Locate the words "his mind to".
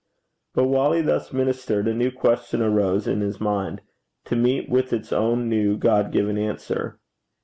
3.21-4.35